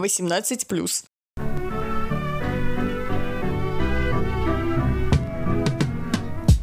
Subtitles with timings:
[0.00, 1.04] 18+.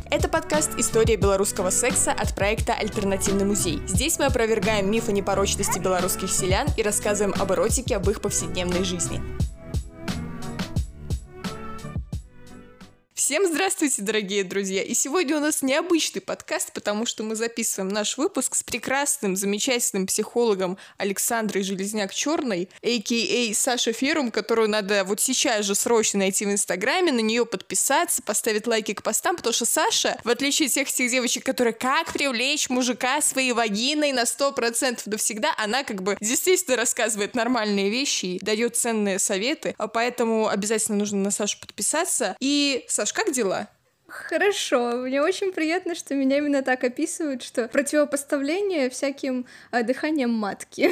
[0.09, 3.81] Это подкаст «История белорусского секса» от проекта «Альтернативный музей».
[3.87, 8.83] Здесь мы опровергаем миф о непорочности белорусских селян и рассказываем об эротике, об их повседневной
[8.83, 9.21] жизни.
[13.17, 14.83] Всем здравствуйте, дорогие друзья!
[14.83, 20.05] И сегодня у нас необычный подкаст, потому что мы записываем наш выпуск с прекрасным, замечательным
[20.05, 23.53] психологом Александрой Железняк-Черной, а.к.а.
[23.55, 28.67] Саша Ферум, которую надо вот сейчас же срочно найти в Инстаграме, на нее подписаться, поставить
[28.67, 32.69] лайки к постам, потому что Саша, в отличие от всех тех девочек, которые как привлечь
[32.69, 38.75] мужика своей вагиной на 100% навсегда, она как бы действительно рассказывает нормальные вещи и дает
[38.75, 42.37] ценные советы, а поэтому обязательно нужно на Сашу подписаться.
[42.39, 43.69] И, Саш, как дела?
[44.07, 50.89] Хорошо, мне очень приятно, что меня именно так описывают, что противопоставление всяким э, дыханием матки.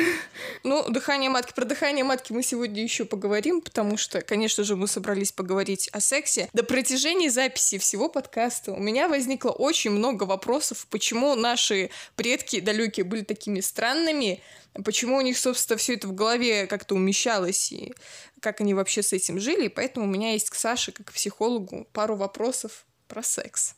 [0.63, 4.87] Ну, дыхание матки, про дыхание матки мы сегодня еще поговорим, потому что, конечно же, мы
[4.87, 6.49] собрались поговорить о сексе.
[6.53, 13.05] До протяжении записи всего подкаста у меня возникло очень много вопросов, почему наши предки далекие
[13.05, 14.41] были такими странными,
[14.83, 17.93] почему у них, собственно, все это в голове как-то умещалось, и
[18.41, 19.67] как они вообще с этим жили.
[19.67, 23.75] И поэтому у меня есть к Саше, как к психологу, пару вопросов про секс.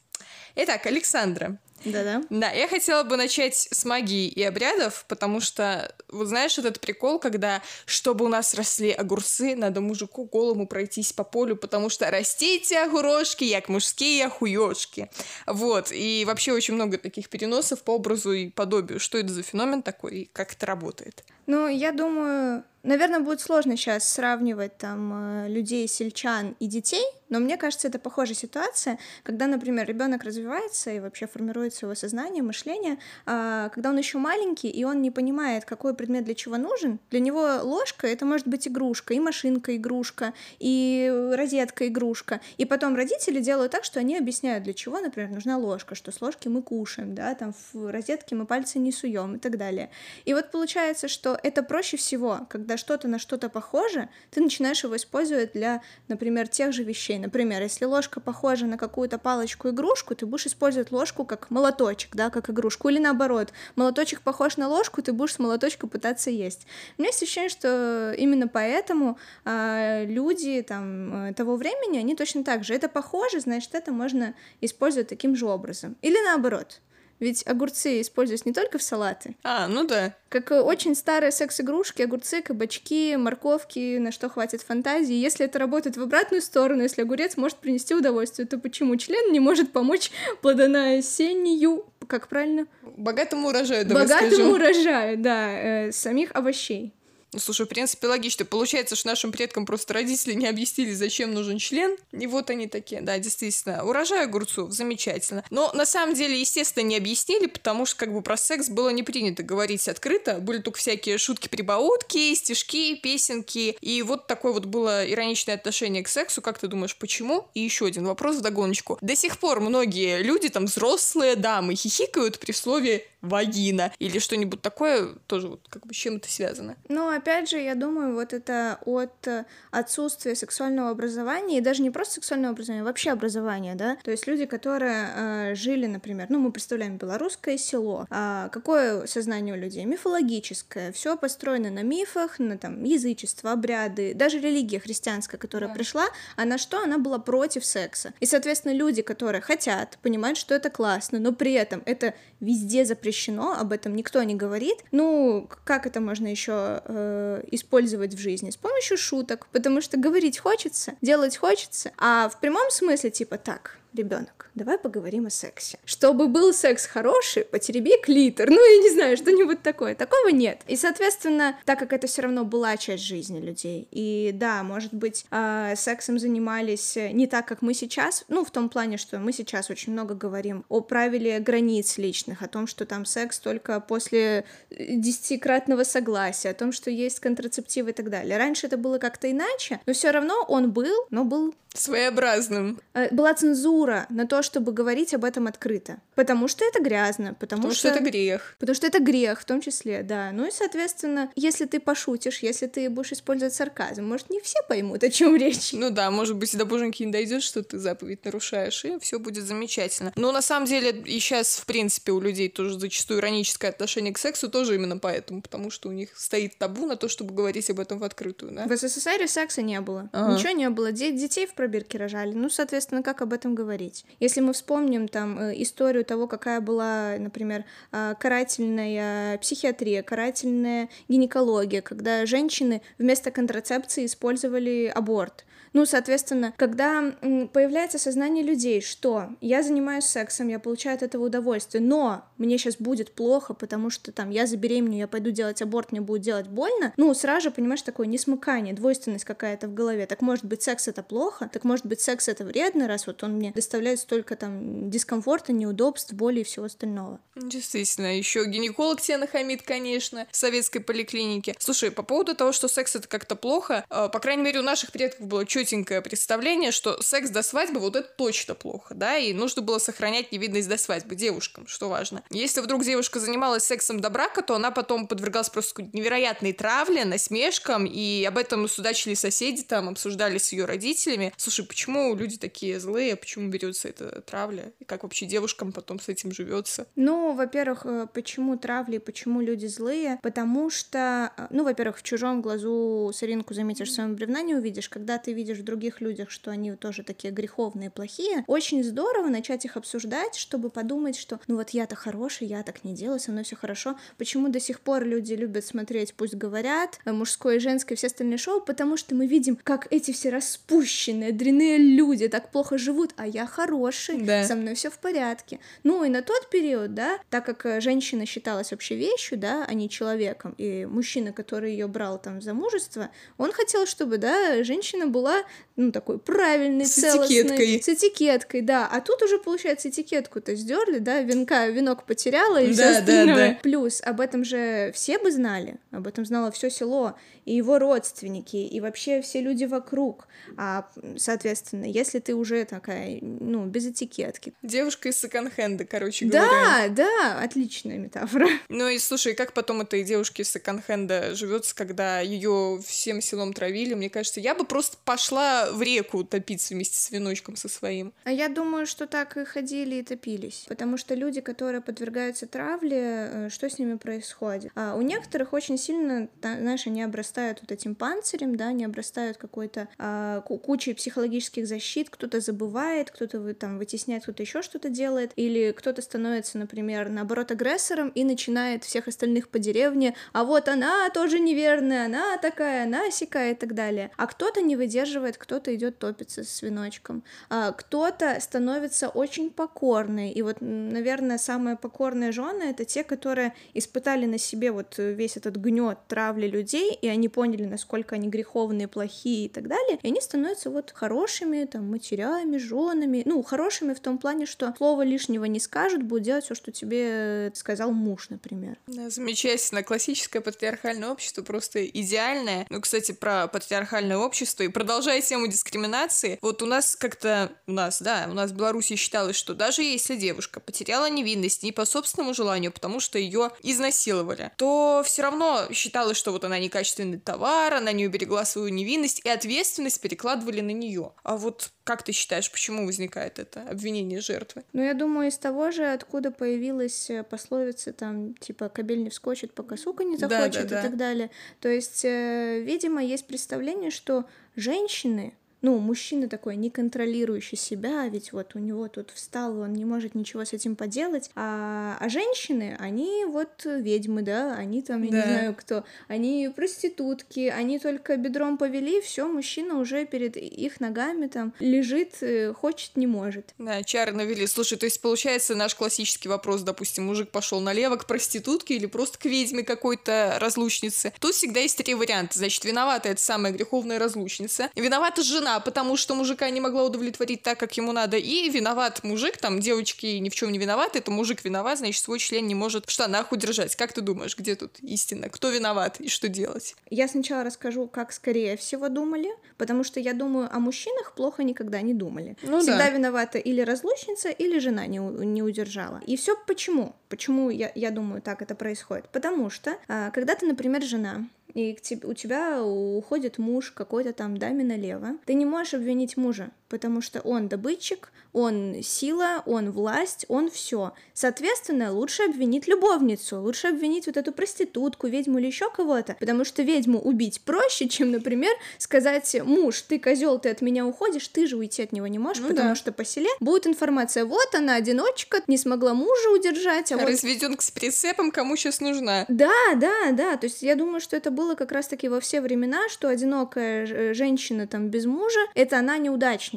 [0.60, 1.60] Итак, Александра.
[1.86, 2.24] Да-да.
[2.32, 7.20] Да, я хотела бы начать с магии и обрядов, потому что, вот знаешь, этот прикол,
[7.20, 12.80] когда, чтобы у нас росли огурцы, надо мужику голому пройтись по полю, потому что растите
[12.80, 15.12] огурошки, як мужские хуёшки.
[15.46, 19.00] Вот, и вообще очень много таких переносов по образу и подобию.
[19.00, 21.24] Что это за феномен такой и как это работает?
[21.46, 27.40] Ну, я думаю, наверное, будет сложно сейчас сравнивать там э, людей, сельчан и детей, но
[27.40, 30.47] мне кажется, это похожая ситуация, когда, например, ребенок развивается
[30.92, 35.66] и вообще формируется его сознание, мышление, а, когда он еще маленький, и он не понимает,
[35.66, 37.00] какой предмет для чего нужен.
[37.10, 42.42] Для него ложка— это может быть игрушка, и машинка игрушка, и розетка игрушка.
[42.58, 46.22] И потом родители делают так, что они объясняют, для чего, например, нужна ложка, что с
[46.22, 49.90] ложки мы кушаем, да, там в розетке мы пальцы не суем и так далее.
[50.26, 54.96] И вот получается, что это проще всего, когда что-то на что-то похоже, ты начинаешь его
[54.96, 57.18] использовать для, например, тех же вещей.
[57.18, 62.50] Например, если ложка похожа на какую-то палочку-игрушку, ты будешь использовать ложку как молоточек, да, как
[62.50, 66.68] игрушку, или наоборот, молоточек похож на ложку, ты будешь с молоточка пытаться есть.
[66.98, 72.64] У меня есть ощущение, что именно поэтому э, люди там того времени, они точно так
[72.64, 72.76] же.
[72.76, 75.96] Это похоже, значит, это можно использовать таким же образом.
[76.02, 76.82] Или наоборот.
[77.20, 79.36] Ведь огурцы используются не только в салаты.
[79.44, 80.14] А, ну да.
[80.30, 85.16] Как очень старые секс-игрушки, огурцы, кабачки, морковки, на что хватит фантазии.
[85.16, 89.40] Если это работает в обратную сторону, если огурец может принести удовольствие, то почему член не
[89.40, 90.12] может помочь
[90.42, 92.68] плодоносению, как правильно?
[92.98, 96.94] Богатому урожаю, давай Богатому урожаю, да, э, самих овощей.
[97.34, 98.46] Ну, слушай, в принципе, логично.
[98.46, 101.98] Получается, что нашим предкам просто родители не объяснили, зачем нужен член.
[102.12, 103.84] И вот они такие, да, действительно.
[103.84, 105.44] Урожай огурцов, замечательно.
[105.50, 109.04] Но на самом деле, естественно, не объяснили, потому что как бы про секс было не
[109.04, 110.36] принято говорить открыто.
[110.40, 113.78] Были только всякие шутки-прибаутки, стишки, песенки.
[113.82, 116.42] И вот такое вот было ироничное отношение к сексу.
[116.42, 117.48] Как ты думаешь, почему?
[117.54, 118.98] И еще один вопрос в догоночку.
[119.02, 125.16] До сих пор многие люди, там, взрослые дамы, хихикают при слове вагина или что-нибудь такое,
[125.28, 126.78] тоже вот как бы с чем это связано?
[126.88, 129.28] Ну, опять же, я думаю, вот это от
[129.72, 134.28] отсутствия сексуального образования, и даже не просто сексуального образования, а вообще образования, да, то есть
[134.28, 139.86] люди, которые э, жили, например, ну, мы представляем белорусское село, а какое сознание у людей?
[139.86, 145.76] Мифологическое, все построено на мифах, на там язычество, обряды, даже религия христианская, которая да.
[145.76, 146.82] пришла, она что?
[146.82, 148.14] Она была против секса.
[148.20, 153.54] И, соответственно, люди, которые хотят, понимают, что это классно, но при этом это везде запрещено,
[153.60, 154.78] об этом никто не говорит.
[154.92, 157.07] Ну, как это можно еще э,
[157.52, 158.50] использовать в жизни?
[158.50, 163.78] С помощью шуток, потому что говорить хочется, делать хочется, а в прямом смысле типа так,
[163.98, 165.78] ребенок, давай поговорим о сексе.
[165.86, 168.50] Чтобы был секс хороший, потереби клитор.
[168.50, 169.96] Ну, я не знаю, что-нибудь такое.
[169.96, 170.62] Такого нет.
[170.68, 175.26] И, соответственно, так как это все равно была часть жизни людей, и да, может быть,
[175.32, 179.70] э, сексом занимались не так, как мы сейчас, ну, в том плане, что мы сейчас
[179.70, 185.84] очень много говорим о правиле границ личных, о том, что там секс только после десятикратного
[185.84, 188.38] согласия, о том, что есть контрацептивы и так далее.
[188.38, 192.80] Раньше это было как-то иначе, но все равно он был, но был Своеобразным.
[192.94, 195.98] Э, была цензура на то, чтобы говорить об этом открыто.
[196.16, 198.56] Потому что это грязно, потому, Потому что это грех.
[198.60, 200.32] Потому что это грех, в том числе, да.
[200.32, 205.04] Ну и, соответственно, если ты пошутишь, если ты будешь использовать сарказм, может, не все поймут,
[205.04, 205.74] о чем речь.
[205.74, 209.44] Ну да, может быть, до боженьки не дойдет, что ты заповедь нарушаешь, и все будет
[209.46, 210.12] замечательно.
[210.16, 214.18] Но на самом деле и сейчас, в принципе, у людей тоже зачастую ироническое отношение к
[214.18, 217.80] сексу тоже именно поэтому, потому что у них стоит табу на то, чтобы говорить об
[217.80, 218.66] этом в открытую, да?
[218.66, 220.10] В СССР секса не было.
[220.12, 220.34] Ага.
[220.34, 220.92] Ничего не было.
[220.92, 222.34] Де- детей в пробирке рожали.
[222.34, 224.06] Ну, соответственно, как об этом говорить?
[224.22, 231.82] Если мы вспомним там э, историю того, какая была, например, а, карательная психиатрия, карательная гинекология,
[231.82, 235.44] когда женщины вместо контрацепции использовали аборт.
[235.74, 237.14] Ну, соответственно, когда
[237.54, 242.78] появляется сознание людей, что я занимаюсь сексом, я получаю от этого удовольствие, но мне сейчас
[242.78, 246.94] будет плохо, потому что там я забеременею, я пойду делать аборт, мне будет делать больно,
[246.98, 250.06] ну, сразу же, понимаешь, такое несмыкание, двойственность какая-то в голове.
[250.06, 253.36] Так может быть, секс это плохо, так может быть, секс это вредно, раз вот он
[253.36, 257.20] мне доставляет столько там дискомфорта, неудобств, боли и всего остального.
[257.36, 261.56] Действительно, еще гинеколог тебе нахамит, конечно, в советской поликлинике.
[261.60, 264.92] Слушай, по поводу того, что секс это как-то плохо, э, по крайней мере, у наших
[264.92, 269.64] предков было четенькое представление, что секс до свадьбы вот это точно плохо, да, и нужно
[269.64, 272.24] было сохранять невидность до свадьбы девушкам, что важно.
[272.30, 277.86] Если вдруг девушка занималась сексом до брака, то она потом подвергалась просто невероятной травле, насмешкам,
[277.88, 281.34] и об этом судачили соседи, там обсуждали с ее родителями.
[281.38, 286.08] Слушай, почему люди такие злые, почему берется эта травля, и как вообще девушкам потом с
[286.08, 286.86] этим живется?
[286.96, 290.20] Ну, во-первых, э, почему травли, почему люди злые?
[290.22, 294.90] Потому что, э, ну, во-первых, в чужом глазу соринку заметишь, в своем бревна не увидишь.
[294.90, 299.66] Когда ты видишь в других людях, что они тоже такие греховные, плохие, очень здорово начать
[299.66, 303.44] их обсуждать, чтобы подумать, что, ну вот я-то хороший, я так не делаю, со мной
[303.44, 303.98] все хорошо.
[304.18, 308.38] Почему до сих пор люди любят смотреть «Пусть говорят», э, мужское и женское, все остальные
[308.38, 308.62] шоу?
[308.62, 313.46] Потому что мы видим, как эти все распущенные, дрянные люди так плохо живут, а я
[313.46, 314.44] хороший, да.
[314.44, 315.60] со мной все в порядке.
[315.84, 319.74] Ну и на тот период, да, так как э, женщина считалась вообще вещью, да, а
[319.74, 325.08] не человеком, и мужчина, который ее брал там за мужество, он хотел, чтобы, да, женщина
[325.08, 325.37] была,
[325.78, 327.28] ну, такой правильной, с целостной.
[327.28, 327.82] этикеткой.
[327.84, 328.88] С этикеткой, да.
[328.92, 333.36] А тут уже, получается, этикетку-то сдерли, да, венка, венок потеряла и да, все остальное.
[333.36, 333.60] Да, да.
[333.62, 338.58] Плюс об этом же все бы знали, об этом знало все село, и его родственники,
[338.58, 340.28] и вообще все люди вокруг.
[340.58, 344.54] А, соответственно, если ты уже такая, ну, без этикетки.
[344.64, 346.50] Девушка из секонд-хенда, короче говоря.
[346.50, 348.48] Да, да, отличная метафора.
[348.70, 353.94] Ну и слушай, как потом этой девушке из секонд-хенда живется, когда ее всем селом травили?
[353.94, 358.14] Мне кажется, я бы просто пошла в реку топиться вместе с веночком со своим.
[358.24, 360.66] А я думаю, что так и ходили и топились.
[360.68, 364.72] Потому что люди, которые подвергаются травле, э, что с ними происходит?
[364.76, 369.88] А у некоторых очень сильно, знаешь, они обрастают вот этим панцирем, да, они обрастают какой-то
[369.98, 376.02] а, кучей психологических защит, кто-то забывает, кто-то там вытесняет, кто-то еще что-то делает, или кто-то
[376.02, 382.06] становится, например, наоборот, агрессором и начинает всех остальных по деревне, а вот она тоже неверная,
[382.06, 384.12] она такая, она сякая и так далее.
[384.18, 390.42] А кто-то не выдерживает, кто-то идет топиться с веночком, а кто-то становится очень покорной, и
[390.42, 395.98] вот, наверное, самые покорные жены— это те, которые испытали на себе вот весь этот гнет
[396.08, 400.70] травли людей, и они поняли, насколько они греховные, плохие и так далее, и они становятся
[400.70, 406.04] вот хорошими, там, матерями, женами, ну, хорошими в том плане, что слова лишнего не скажут,
[406.04, 408.78] будут делать все, что тебе сказал муж, например.
[408.88, 409.84] Да, замечательно.
[409.84, 412.66] Классическое патриархальное общество просто идеальное.
[412.70, 414.70] Ну, кстати, про патриархальное общество и
[415.08, 419.38] продолжая тему дискриминации, вот у нас как-то, у нас, да, у нас в Беларуси считалось,
[419.38, 425.02] что даже если девушка потеряла невинность не по собственному желанию, потому что ее изнасиловали, то
[425.06, 430.02] все равно считалось, что вот она некачественный товар, она не уберегла свою невинность, и ответственность
[430.02, 431.14] перекладывали на нее.
[431.24, 434.64] А вот как ты считаешь, почему возникает это обвинение жертвы?
[434.74, 439.54] Ну, я думаю, из того же, откуда появилась э, пословица там, типа, кобель не вскочит,
[439.54, 440.80] пока сука не захочет да, да, да.
[440.80, 441.32] и так далее.
[441.62, 444.26] То есть, э, видимо, есть представление, что
[444.58, 449.86] женщины ну, мужчина такой, не контролирующий себя, ведь вот у него тут встал, он не
[449.86, 455.12] может ничего с этим поделать, а, а женщины, они вот ведьмы, да, они там, я
[455.12, 455.18] да.
[455.18, 461.28] не знаю кто, они проститутки, они только бедром повели, все, мужчина уже перед их ногами
[461.28, 463.54] там лежит, э, хочет, не может.
[463.58, 464.46] Да, чары навели.
[464.46, 469.18] Слушай, то есть получается наш классический вопрос, допустим, мужик пошел налево к проститутке или просто
[469.18, 471.14] к ведьме какой-то разлучнице.
[471.20, 472.38] Тут всегда есть три варианта.
[472.38, 477.42] Значит, виновата эта самая греховная разлучница, виновата жена жена, потому что мужика не могла удовлетворить
[477.42, 481.12] так, как ему надо, и виноват мужик, там девочки ни в чем не виноваты, это
[481.12, 483.76] мужик виноват, значит, свой член не может в штанах удержать.
[483.76, 485.30] Как ты думаешь, где тут истина?
[485.30, 486.76] Кто виноват и что делать?
[486.90, 491.82] Я сначала расскажу, как скорее всего думали, потому что я думаю, о мужчинах плохо никогда
[491.82, 492.36] не думали.
[492.42, 492.90] Ну, Всегда да.
[492.90, 496.02] виновата или разлучница, или жена не, не удержала.
[496.06, 496.96] И все почему?
[497.10, 499.08] Почему я, я думаю, так это происходит?
[499.12, 501.26] Потому что, а, когда ты, например, жена,
[501.58, 506.16] и к тебе, у тебя уходит муж какой-то там даме налево, ты не можешь обвинить
[506.16, 510.94] мужа, потому что он добытчик, он сила, он власть, он все.
[511.14, 516.62] Соответственно, лучше обвинить любовницу, лучше обвинить вот эту проститутку, ведьму или еще кого-то, потому что
[516.62, 521.58] ведьму убить проще, чем, например, сказать, муж, ты козел, ты от меня уходишь, ты же
[521.58, 522.76] уйти от него не можешь, ну, потому да.
[522.76, 527.08] что по селе будет информация, вот она, одиночка, не смогла мужа удержать, а вот...
[527.08, 529.26] Разведенка с прицепом, кому сейчас нужна.
[529.30, 532.88] Да, да, да, то есть я думаю, что это было как раз-таки во все времена,
[532.90, 536.57] что одинокая женщина там без мужа, это она неудачница.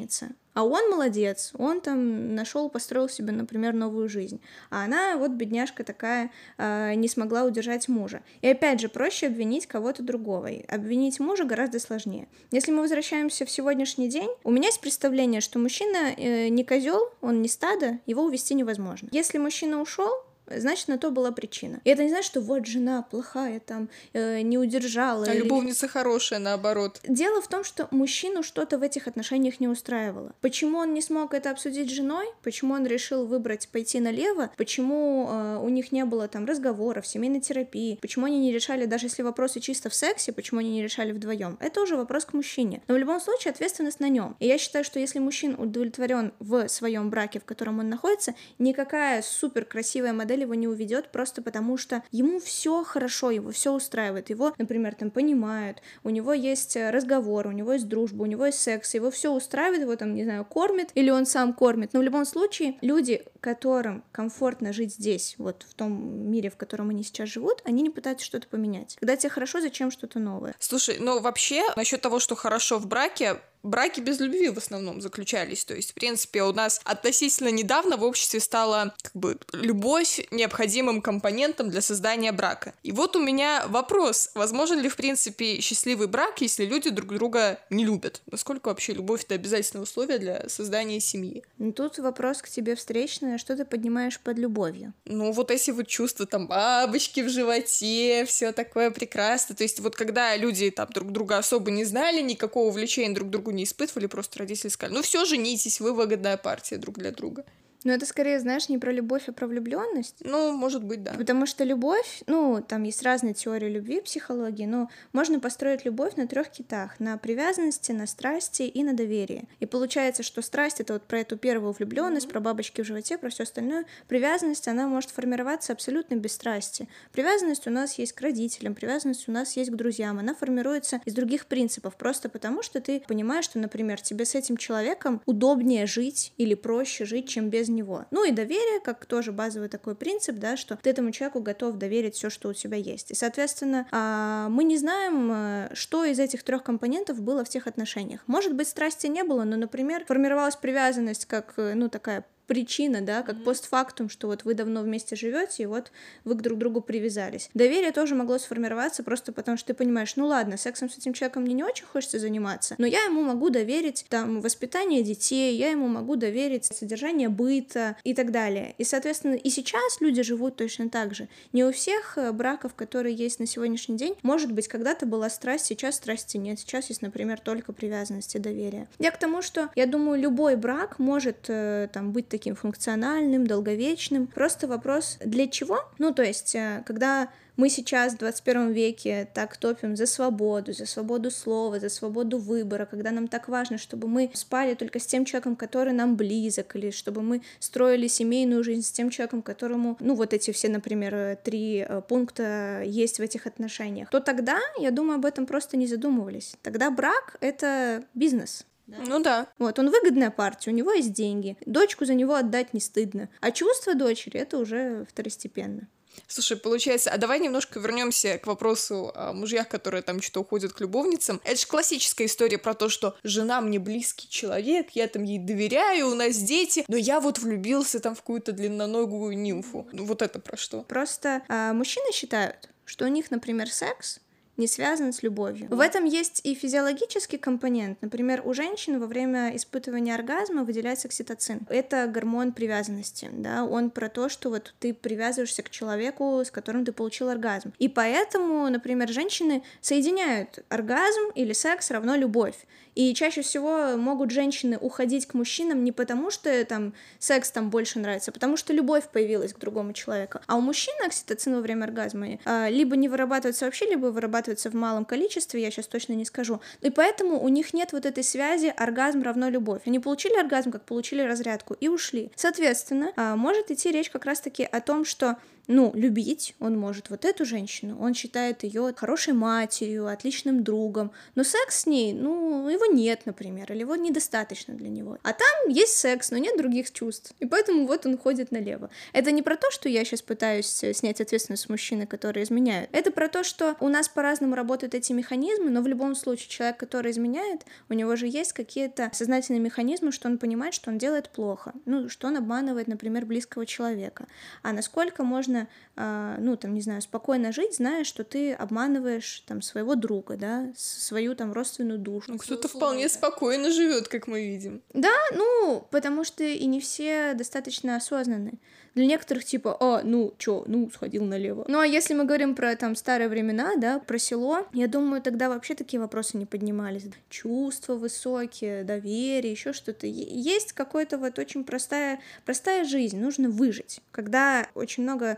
[0.53, 4.41] А он молодец, он там нашел, построил себе, например, новую жизнь.
[4.69, 8.21] А она, вот бедняжка такая, э, не смогла удержать мужа.
[8.41, 10.49] И опять же, проще обвинить кого-то другого.
[10.67, 12.27] Обвинить мужа гораздо сложнее.
[12.51, 16.99] Если мы возвращаемся в сегодняшний день, у меня есть представление, что мужчина э, не козел,
[17.21, 19.07] он не стадо, его увести невозможно.
[19.11, 20.11] Если мужчина ушел,
[20.57, 21.79] значит, на то была причина.
[21.83, 25.25] И это не значит, что вот жена плохая, там, э, не удержала.
[25.25, 25.43] А или...
[25.43, 26.99] любовница хорошая, наоборот.
[27.07, 30.33] Дело в том, что мужчину что-то в этих отношениях не устраивало.
[30.41, 32.27] Почему он не смог это обсудить с женой?
[32.43, 34.51] Почему он решил выбрать пойти налево?
[34.57, 37.97] Почему э, у них не было там разговоров, семейной терапии?
[38.01, 41.57] Почему они не решали, даже если вопросы чисто в сексе, почему они не решали вдвоем?
[41.59, 42.81] Это уже вопрос к мужчине.
[42.87, 44.35] Но в любом случае ответственность на нем.
[44.39, 49.21] И я считаю, что если мужчина удовлетворен в своем браке, в котором он находится, никакая
[49.21, 54.29] супер красивая модель его не уведет просто потому, что ему все хорошо, его все устраивает,
[54.29, 58.45] его, например, там понимают, у него есть э, разговор, у него есть дружба, у него
[58.45, 61.99] есть секс, его все устраивает, его там, не знаю, кормит или он сам кормит, но
[61.99, 67.03] в любом случае люди, которым комфортно жить здесь, вот в том мире, в котором они
[67.03, 68.97] сейчас живут, они не пытаются что-то поменять.
[68.99, 70.55] Когда тебе хорошо, зачем что-то новое?
[70.59, 75.65] Слушай, ну вообще, насчет того, что хорошо в браке, браки без любви в основном заключались.
[75.65, 81.01] То есть, в принципе, у нас относительно недавно в обществе стала как бы любовь необходимым
[81.01, 82.73] компонентом для создания брака.
[82.83, 87.59] И вот у меня вопрос, возможен ли, в принципе, счастливый брак, если люди друг друга
[87.69, 88.21] не любят?
[88.29, 91.43] Насколько вообще любовь— это обязательное условие для создания семьи?
[91.57, 94.93] Ну, тут вопрос к тебе встречный, что ты поднимаешь под любовью?
[95.05, 99.55] Ну, вот эти вот чувства, там, бабочки в животе, все такое прекрасно.
[99.55, 103.50] То есть, вот когда люди там друг друга особо не знали, никакого увлечения друг другу
[103.51, 107.45] не испытывали, просто родители сказали, ну все, женитесь, вы выгодная партия друг для друга.
[107.83, 110.17] Но это скорее, знаешь, не про любовь, а про влюбленность.
[110.23, 111.13] Ну, может быть, да.
[111.13, 116.27] Потому что любовь, ну, там есть разные теории любви психологии, но можно построить любовь на
[116.27, 119.47] трех китах: на привязанности, на страсти и на доверии.
[119.59, 122.31] И получается, что страсть это вот про эту первую влюбленность, mm-hmm.
[122.31, 123.85] про бабочки в животе, про все остальное.
[124.07, 126.87] Привязанность, она может формироваться абсолютно без страсти.
[127.11, 130.19] Привязанность у нас есть к родителям, привязанность у нас есть к друзьям.
[130.19, 134.57] Она формируется из других принципов, просто потому что ты понимаешь, что, например, тебе с этим
[134.57, 138.05] человеком удобнее жить или проще жить, чем без него.
[138.11, 142.15] Ну и доверие, как тоже базовый такой принцип, да, что ты этому человеку готов доверить
[142.15, 143.11] все, что у тебя есть.
[143.11, 147.67] И, соответственно, а, мы не знаем, э, что из этих трех компонентов было в тех
[147.67, 148.21] отношениях.
[148.27, 153.21] Может быть, страсти не было, но, например, формировалась привязанность как, э, ну, такая причина, да,
[153.21, 153.43] как mm-hmm.
[153.43, 155.89] постфактум, что вот вы давно вместе живете, и вот
[156.25, 157.49] вы к друг другу привязались.
[157.53, 161.43] Доверие тоже могло сформироваться просто потому, что ты понимаешь, ну ладно, сексом с этим человеком
[161.43, 165.87] мне не очень хочется заниматься, но я ему могу доверить там воспитание детей, я ему
[165.87, 168.75] могу доверить содержание быта и так далее.
[168.77, 171.29] И, соответственно, и сейчас люди живут точно так же.
[171.53, 175.67] Не у всех э, браков, которые есть на сегодняшний день, может быть, когда-то была страсть,
[175.67, 176.59] сейчас страсти нет.
[176.59, 178.89] Сейчас есть, например, только привязанность и доверие.
[178.99, 183.45] Я к тому, что я думаю, любой брак может э, там быть таким таким функциональным,
[183.45, 184.25] долговечным.
[184.25, 185.77] Просто вопрос, для чего?
[185.99, 190.87] Ну, то есть, э, когда мы сейчас в 21 веке так топим за свободу, за
[190.87, 195.23] свободу слова, за свободу выбора, когда нам так важно, чтобы мы спали только с тем
[195.25, 200.15] человеком, который нам близок, или чтобы мы строили семейную жизнь с тем человеком, которому, ну,
[200.15, 205.17] вот эти все, например, три э, пункта есть в этих отношениях, то тогда, я думаю,
[205.17, 206.55] об этом просто не задумывались.
[206.63, 209.03] Тогда брак— это бизнес, да?
[209.07, 209.47] Ну да.
[209.57, 211.57] Вот, он выгодная партия, у него есть деньги.
[211.65, 213.29] Дочку за него отдать не стыдно.
[213.39, 215.87] А чувства дочери это уже второстепенно.
[216.27, 220.79] Слушай, получается, а давай немножко вернемся к вопросу о мужьях, которые там что-то уходят к
[220.79, 221.41] любовницам.
[221.43, 226.09] Это же классическая история про то, что жена мне близкий человек, я там ей доверяю,
[226.09, 229.87] у нас дети, но я вот влюбился там в какую-то длинноногую нимфу.
[229.91, 230.83] Ну вот это про что?
[230.83, 234.19] Просто а, мужчины считают, что у них, например, секс
[234.61, 235.67] не связан с любовью.
[235.69, 237.97] В этом есть и физиологический компонент.
[238.01, 241.61] Например, у женщин во время испытывания оргазма выделяется окситоцин.
[241.67, 246.85] Это гормон привязанности, да, он про то, что вот ты привязываешься к человеку, с которым
[246.85, 247.73] ты получил оргазм.
[247.79, 252.55] И поэтому, например, женщины соединяют оргазм или секс равно любовь.
[252.95, 257.99] И чаще всего могут женщины уходить к мужчинам не потому, что там секс там больше
[257.99, 260.39] нравится, а потому что любовь появилась к другому человеку.
[260.47, 264.73] А у мужчин окситоцин во время оргазма а, либо не вырабатывается вообще, либо вырабатывается в
[264.73, 266.59] малом количестве, я сейчас точно не скажу.
[266.81, 269.81] И поэтому у них нет вот этой связи оргазм равно любовь.
[269.85, 272.31] Они получили оргазм, как получили разрядку, и ушли.
[272.35, 275.37] Соответственно, а, может идти речь как раз-таки о том, что
[275.71, 281.43] ну, любить он может вот эту женщину, он считает ее хорошей матерью, отличным другом, но
[281.43, 285.17] секс с ней, ну, его нет, например, или его недостаточно для него.
[285.23, 288.89] А там есть секс, но нет других чувств, и поэтому вот он ходит налево.
[289.13, 292.89] Это не про то, что я сейчас пытаюсь э, снять ответственность с мужчины, которые изменяют.
[292.91, 296.77] Это про то, что у нас по-разному работают эти механизмы, но в любом случае человек,
[296.77, 301.29] который изменяет, у него же есть какие-то сознательные механизмы, что он понимает, что он делает
[301.29, 304.27] плохо, ну, что он обманывает, например, близкого человека.
[304.63, 305.60] А насколько можно
[305.95, 310.71] а, ну, там, не знаю, спокойно жить, зная, что ты обманываешь там своего друга, да,
[310.75, 312.31] свою там родственную душу.
[312.31, 314.81] Ну, кто-то вполне спокойно живет, как мы видим.
[314.93, 318.53] Да, ну, потому что и не все достаточно осознанны.
[318.93, 321.63] Для некоторых типа, а, ну, чё, ну, сходил налево.
[321.67, 325.47] Ну, а если мы говорим про там старые времена, да, про село, я думаю, тогда
[325.47, 327.03] вообще такие вопросы не поднимались.
[327.29, 330.07] Чувства высокие, доверие, еще что-то.
[330.07, 334.01] Есть какой-то вот очень простая, простая жизнь, нужно выжить.
[334.11, 335.37] Когда очень много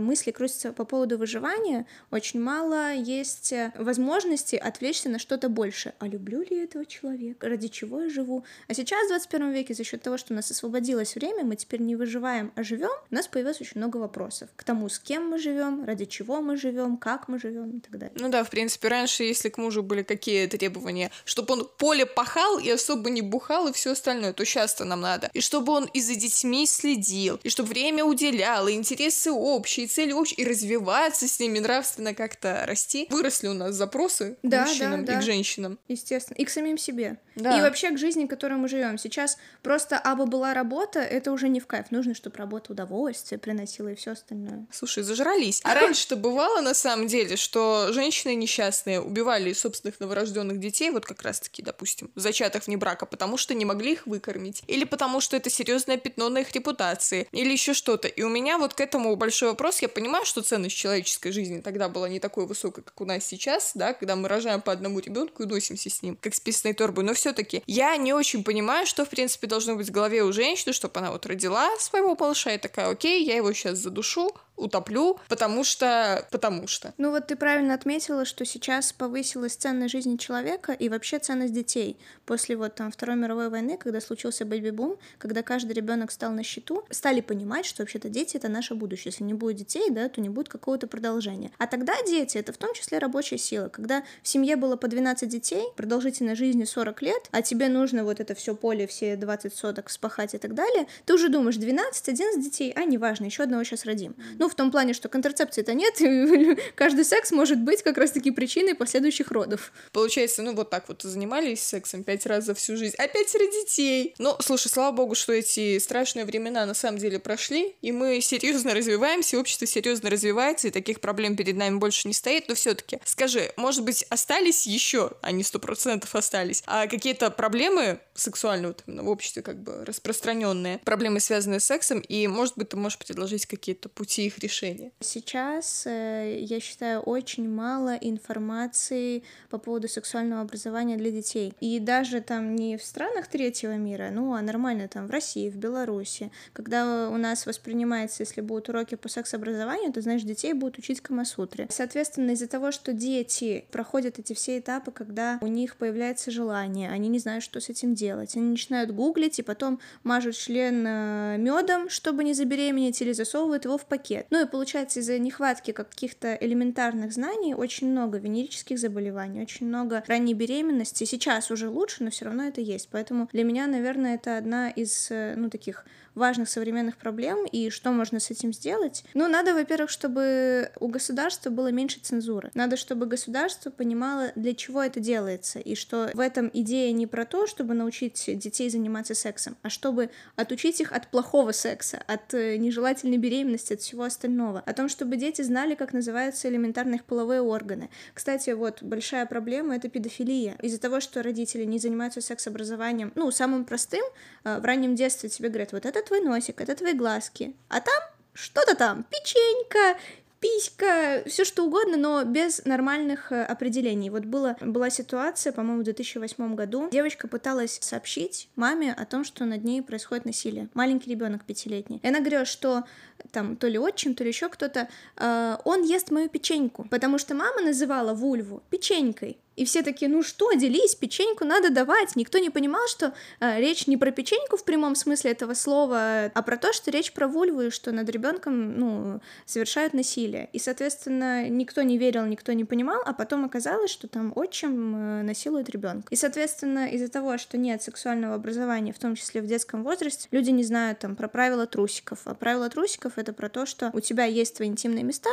[0.00, 5.94] мысли крутятся по поводу выживания, очень мало есть э, возможности отвлечься на что-то больше.
[5.98, 7.48] А люблю ли я этого человека?
[7.48, 8.44] Ради чего я живу?
[8.68, 11.80] А сейчас, в 21 веке, за счет того, что у нас освободилось время, мы теперь
[11.80, 15.38] не выживаем, а живем, у нас появилось очень много вопросов к тому, с кем мы
[15.38, 18.16] живем, ради чего мы живем, как мы живем и так далее.
[18.18, 22.58] Ну да, в принципе, раньше, если к мужу были какие требования, чтобы он поле пахал
[22.58, 25.30] и особо не бухал и все остальное, то сейчас-то нам надо.
[25.32, 29.32] И чтобы он и за детьми следил, и чтобы время уделял, и интересы
[29.64, 33.06] общие цели общие, и развиваться с ними нравственно как-то расти.
[33.08, 35.18] Выросли у нас запросы да, к мужчинам да, да.
[35.18, 35.78] и к женщинам.
[35.88, 36.36] Естественно.
[36.36, 37.18] И к самим себе.
[37.34, 37.58] Да.
[37.58, 38.98] И вообще к жизни, в которой мы живем.
[38.98, 41.86] Сейчас просто абы была работа, это уже не в кайф.
[41.90, 44.66] Нужно, чтобы работа удовольствие приносила и все остальное.
[44.70, 45.62] Слушай, зажрались.
[45.64, 51.22] А раньше-то бывало на самом деле, что женщины несчастные убивали собственных новорожденных детей, вот как
[51.22, 54.62] раз-таки, допустим, зачатых вне брака, потому что не могли их выкормить.
[54.66, 57.26] Или потому что это серьезное пятно на их репутации.
[57.32, 58.08] Или еще что-то.
[58.08, 59.80] И у меня вот к этому большой вопрос.
[59.80, 63.72] Я понимаю, что ценность человеческой жизни тогда была не такой высокой, как у нас сейчас,
[63.74, 67.04] да, когда мы рожаем по одному ребенку и носимся с ним, как с писаной торбой.
[67.04, 70.72] Но все-таки я не очень понимаю, что, в принципе, должно быть в голове у женщины,
[70.72, 75.64] чтобы она вот родила своего малыша и такая, окей, я его сейчас задушу, утоплю, потому
[75.64, 76.26] что...
[76.30, 76.94] потому что.
[76.98, 81.98] Ну вот ты правильно отметила, что сейчас повысилась ценность жизни человека и вообще ценность детей.
[82.24, 86.84] После вот там Второй мировой войны, когда случился бэби-бум, когда каждый ребенок стал на счету,
[86.90, 89.10] стали понимать, что вообще-то дети— это наше будущее.
[89.10, 91.50] Если не будет детей, да, то не будет какого-то продолжения.
[91.58, 93.68] А тогда дети— это в том числе рабочая сила.
[93.68, 98.20] Когда в семье было по 12 детей, продолжительность жизни 40 лет, а тебе нужно вот
[98.20, 102.42] это все поле, все 20 соток спахать и так далее, ты уже думаешь, 12, 11
[102.42, 104.14] детей, а неважно, еще одного сейчас родим.
[104.38, 108.74] Ну, в том плане, что контрацепции-то нет, и каждый секс может быть как раз-таки причиной
[108.74, 109.72] последующих родов.
[109.92, 114.14] Получается, ну вот так вот занимались сексом пять раз за всю жизнь, а пятеро детей.
[114.18, 118.74] Ну, слушай, слава богу, что эти страшные времена на самом деле прошли, и мы серьезно
[118.74, 123.52] развиваемся, общество серьезно развивается, и таких проблем перед нами больше не стоит, но все-таки скажи,
[123.56, 129.08] может быть, остались еще, они сто процентов остались, а какие-то проблемы сексуальные вот именно в
[129.08, 133.88] обществе как бы распространенные, проблемы, связанные с сексом, и, может быть, ты можешь предложить какие-то
[133.88, 134.92] пути их решения?
[135.00, 141.54] Сейчас, э, я считаю, очень мало информации по поводу сексуального образования для детей.
[141.60, 145.56] И даже там не в странах третьего мира, ну, а нормально там в России, в
[145.56, 151.00] Беларуси, когда у нас воспринимается, если будут уроки по секс-образованию, то, знаешь, детей будут учить
[151.00, 151.68] Камасутре.
[151.70, 157.08] Соответственно, из-за того, что дети проходят эти все этапы, когда у них появляется желание, они
[157.08, 161.88] не знают, что с этим делать, они начинают гуглить и потом мажут член э, медом,
[161.88, 164.26] чтобы не забеременеть, или засовывают его в пакет.
[164.30, 170.34] Ну и получается, из-за нехватки каких-то элементарных знаний очень много венерических заболеваний, очень много ранней
[170.34, 171.04] беременности.
[171.04, 172.88] Сейчас уже лучше, но все равно это есть.
[172.90, 177.90] Поэтому для меня, наверное, это одна из, э, ну, таких важных современных проблем, и что
[177.90, 179.04] можно с этим сделать, делать?
[179.14, 182.50] Ну, надо, во-первых, чтобы у государства было меньше цензуры.
[182.54, 187.24] Надо, чтобы государство понимало, для чего это делается, и что в этом идея не про
[187.24, 192.56] то, чтобы научить детей заниматься сексом, а чтобы отучить их от плохого секса, от э,
[192.56, 194.60] нежелательной беременности, от всего остального.
[194.60, 197.90] О том, чтобы дети знали, как называются элементарные их половые органы.
[198.12, 200.56] Кстати, вот большая проблема— это педофилия.
[200.62, 204.04] Из-за того, что родители не занимаются секс-образованием, ну, самым простым,
[204.44, 208.02] э, в раннем детстве тебе говорят, вот это твой носик, это твои глазки, а там
[208.34, 209.98] что-то там, печенька,
[210.44, 214.10] писька, все что угодно, но без нормальных э, определений.
[214.10, 216.90] Вот была, была ситуация, по-моему, в 2008 году.
[216.90, 220.68] Девочка пыталась сообщить маме о том, что над ней происходит насилие.
[220.74, 221.98] Маленький ребенок пятилетний.
[222.02, 222.84] И она говорила, что
[223.30, 227.34] там то ли отчим, то ли еще кто-то, э, он ест мою печеньку, потому что
[227.34, 229.38] мама называла вульву печенькой.
[229.56, 232.16] И все такие, ну что, делись, печеньку надо давать.
[232.16, 236.42] Никто не понимал, что э, речь не про печеньку в прямом смысле этого слова, а
[236.42, 240.48] про то, что речь про вульву, и что над ребенком, ну, совершают насилие.
[240.52, 245.22] И, соответственно, никто не верил, никто не понимал, а потом оказалось, что там отчим э,
[245.22, 246.08] насилует ребенка.
[246.10, 250.50] И, соответственно, из-за того, что нет сексуального образования, в том числе в детском возрасте, люди
[250.50, 252.20] не знают там про правила трусиков.
[252.24, 255.30] А правила трусиков это про то, что у тебя есть твои интимные места,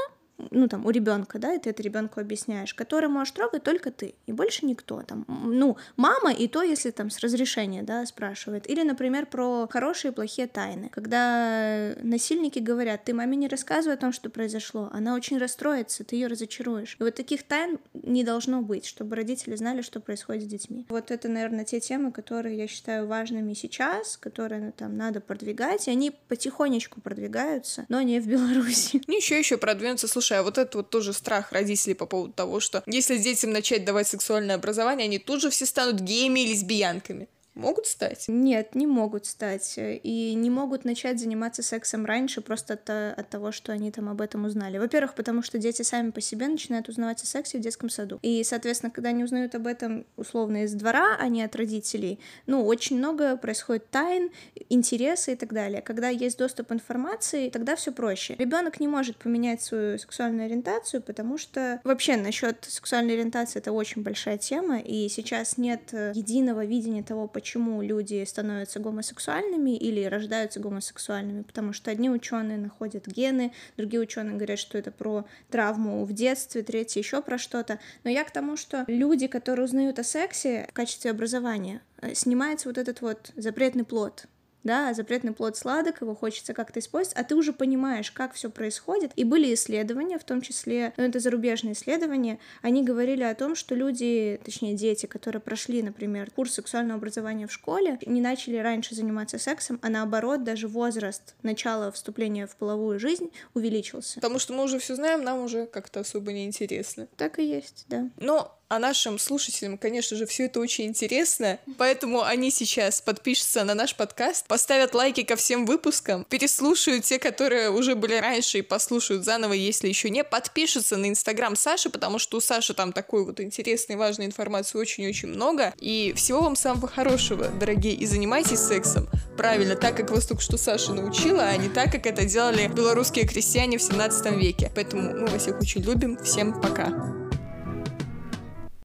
[0.52, 4.16] ну, там, у ребенка, да, и ты это ребенку объясняешь, который можешь трогать только ты,
[4.26, 8.70] и больше никто, там, ну, мама, и то, если там с разрешения, да, спрашивает.
[8.70, 13.98] Или, например, про хорошие и плохие тайны, когда насильники говорят, ты маме не рассказывай о
[13.98, 16.96] том, что произошло, она очень расстроится, ты ее разочаруешь.
[17.00, 20.86] И вот таких тайн не должно быть, чтобы родители знали, что происходит с детьми.
[20.90, 25.88] Вот это, наверное, те темы, которые я считаю важными сейчас, которые ну, там надо продвигать,
[25.88, 29.02] и они потихонечку продвигаются, но не в Беларуси.
[29.08, 30.08] Ничего еще продвинуться.
[30.08, 33.52] Слушай, Слушай, а вот это вот тоже страх родителей по поводу того, что если детям
[33.52, 37.28] начать давать сексуальное образование, они тут же все станут геями и лесбиянками.
[37.54, 38.26] Могут стать?
[38.30, 39.76] Нет, не могут стать.
[39.78, 44.22] И не могут начать заниматься сексом раньше просто от, от того, что они там об
[44.22, 44.78] этом узнали.
[44.78, 48.20] Во-первых, потому что дети сами по себе начинают узнавать о сексе в детском саду.
[48.22, 52.66] И, соответственно, когда они узнают об этом условно из двора, а не от родителей, ну,
[52.66, 54.32] очень много происходит тайн,
[54.70, 55.82] интереса и так далее.
[55.82, 58.36] Когда есть доступ к информации, тогда все проще.
[58.36, 64.04] Ребенок не может поменять свою сексуальную ориентацию, потому что вообще насчет сексуальной ориентации это очень
[64.04, 67.41] большая тема, и сейчас нет э, единого видения того, почему
[67.82, 74.60] люди становятся гомосексуальными или рождаются гомосексуальными, потому что одни ученые находят гены, другие ученые говорят,
[74.60, 77.80] что это про травму в детстве, третьи еще про что-то.
[78.04, 82.70] Но я к тому, что люди, которые узнают о сексе в качестве образования, э, снимается
[82.70, 84.28] вот этот вот запретный плод,
[84.64, 89.12] да, запретный плод сладок, его хочется как-то использовать, а ты уже понимаешь, как все происходит.
[89.16, 93.76] И были исследования, в том числе, ну, это зарубежные исследования, они говорили о том, что
[93.76, 99.40] люди, точнее, дети, которые прошли, например, курс сексуального образования в школе, не начали раньше заниматься
[99.40, 104.16] сексом, а наоборот, даже возраст начала вступления в половую жизнь увеличился.
[104.16, 107.08] Потому что мы уже все знаем, нам уже как-то особо не интересно.
[107.18, 108.10] Так и есть, да.
[108.18, 113.74] Но а нашим слушателям, конечно же, все это очень интересно, поэтому они сейчас подпишутся на
[113.74, 119.26] наш подкаст, поставят лайки ко всем выпускам, переслушают те, которые уже были раньше и послушают
[119.26, 123.42] заново, если еще не, подпишутся на инстаграм Саши, потому что у Саши там такой вот
[123.42, 125.74] интересной, важной информации очень-очень много.
[125.78, 130.56] И всего вам самого хорошего, дорогие, и занимайтесь сексом правильно, так как вас только что
[130.56, 134.72] Саша научила, а не так, как это делали белорусские крестьяне в 17 веке.
[134.74, 136.18] Поэтому мы вас всех очень любим.
[136.24, 137.21] Всем пока.